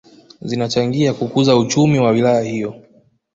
[0.41, 2.75] Zinachangia kukuza uchumi wa wilaya hiyo